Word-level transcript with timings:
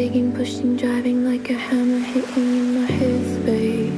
digging, 0.00 0.32
pushing, 0.32 0.76
driving 0.78 1.26
like 1.26 1.50
a 1.50 1.52
hammer 1.52 1.98
hitting 1.98 2.56
in 2.60 2.74
my 2.74 2.88
headspace. 2.88 3.92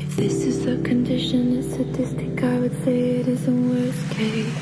If 0.00 0.16
this 0.16 0.42
is 0.42 0.66
a 0.66 0.76
condition, 0.82 1.56
it's 1.56 1.68
sadistic. 1.68 2.42
I 2.42 2.58
would 2.58 2.76
say 2.82 3.20
it 3.20 3.28
is 3.28 3.46
a 3.46 3.52
worst 3.52 4.10
case. 4.10 4.58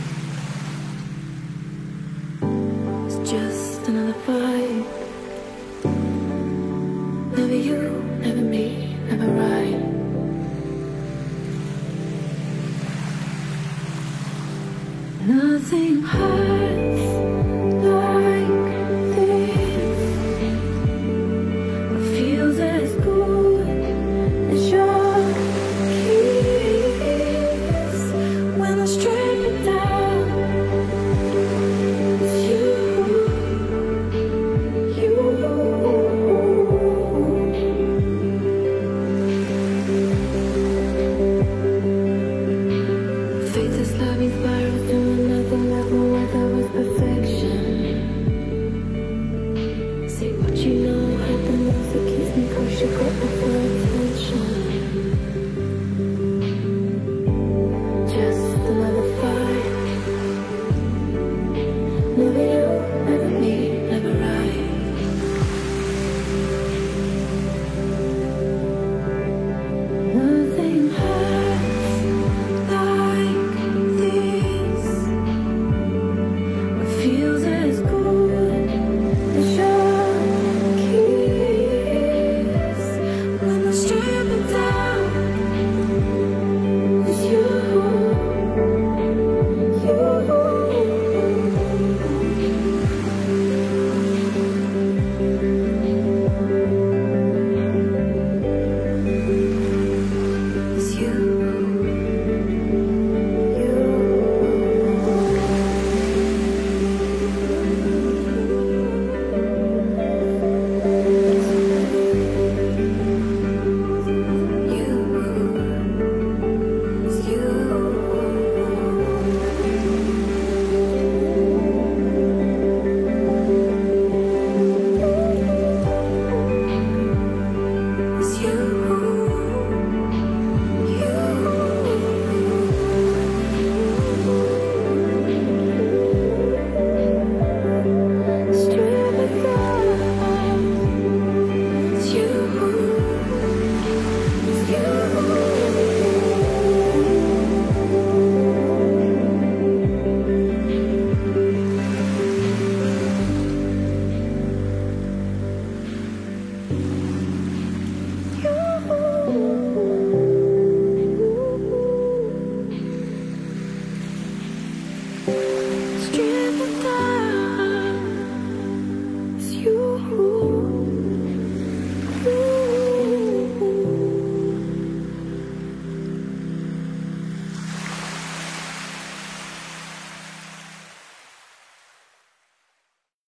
It's 3.07 3.31
just 3.31 3.89
another 3.89 4.13
fight. 4.27 4.85
Never 7.35 7.59
you, 7.69 7.81
never 8.25 8.43
me, 8.43 8.95
never 9.09 9.29
right. 9.41 9.81
Nothing 15.27 16.03
hurts. 16.03 16.54
Maybe 62.17 62.54